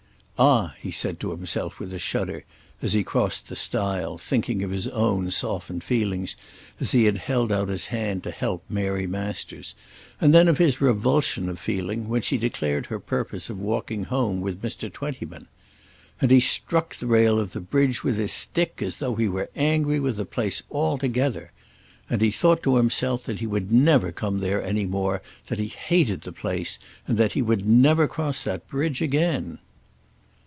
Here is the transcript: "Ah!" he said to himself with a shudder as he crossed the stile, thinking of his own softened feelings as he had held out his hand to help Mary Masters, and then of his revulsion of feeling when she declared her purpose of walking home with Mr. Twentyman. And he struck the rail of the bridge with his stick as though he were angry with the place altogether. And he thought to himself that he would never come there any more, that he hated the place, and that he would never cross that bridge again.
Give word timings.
"Ah!" 0.43 0.73
he 0.79 0.89
said 0.89 1.19
to 1.19 1.29
himself 1.29 1.79
with 1.79 1.93
a 1.93 1.99
shudder 1.99 2.45
as 2.81 2.93
he 2.93 3.03
crossed 3.03 3.47
the 3.47 3.55
stile, 3.55 4.17
thinking 4.17 4.63
of 4.63 4.71
his 4.71 4.87
own 4.87 5.29
softened 5.29 5.83
feelings 5.83 6.35
as 6.79 6.93
he 6.93 7.05
had 7.05 7.19
held 7.19 7.51
out 7.51 7.69
his 7.69 7.89
hand 7.93 8.23
to 8.23 8.31
help 8.31 8.63
Mary 8.67 9.05
Masters, 9.05 9.75
and 10.19 10.33
then 10.33 10.47
of 10.47 10.57
his 10.57 10.81
revulsion 10.81 11.47
of 11.47 11.59
feeling 11.59 12.07
when 12.09 12.23
she 12.23 12.39
declared 12.39 12.87
her 12.87 12.99
purpose 12.99 13.51
of 13.51 13.59
walking 13.59 14.05
home 14.05 14.41
with 14.41 14.63
Mr. 14.63 14.91
Twentyman. 14.91 15.45
And 16.19 16.31
he 16.31 16.39
struck 16.39 16.95
the 16.95 17.05
rail 17.05 17.39
of 17.39 17.51
the 17.53 17.61
bridge 17.61 18.03
with 18.03 18.17
his 18.17 18.31
stick 18.31 18.81
as 18.81 18.95
though 18.95 19.13
he 19.13 19.27
were 19.29 19.51
angry 19.55 19.99
with 19.99 20.17
the 20.17 20.25
place 20.25 20.63
altogether. 20.71 21.51
And 22.09 22.19
he 22.19 22.31
thought 22.31 22.63
to 22.63 22.77
himself 22.77 23.25
that 23.25 23.41
he 23.41 23.45
would 23.45 23.71
never 23.71 24.11
come 24.11 24.39
there 24.39 24.63
any 24.63 24.87
more, 24.87 25.21
that 25.45 25.59
he 25.59 25.67
hated 25.67 26.21
the 26.21 26.31
place, 26.33 26.79
and 27.05 27.19
that 27.19 27.33
he 27.33 27.43
would 27.43 27.69
never 27.69 28.07
cross 28.07 28.41
that 28.41 28.67
bridge 28.67 29.03
again. 29.03 29.59